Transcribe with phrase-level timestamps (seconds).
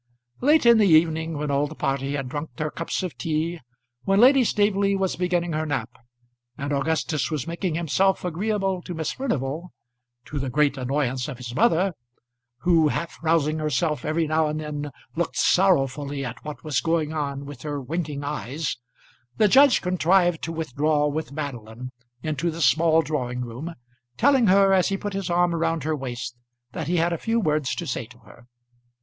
[0.41, 3.59] Late in the evening, when all the party had drunk their cups of tea,
[4.03, 5.91] when Lady Staveley was beginning her nap,
[6.57, 9.71] and Augustus was making himself agreeable to Miss Furnival
[10.25, 11.93] to the great annoyance of his mother,
[12.61, 17.45] who half rousing herself every now and then, looked sorrowfully at what was going on
[17.45, 18.77] with her winking eyes,
[19.37, 21.91] the judge contrived to withdraw with Madeline
[22.23, 23.75] into the small drawing room,
[24.17, 26.35] telling her as he put his arm around her waist,
[26.71, 28.47] that he had a few words to say to her.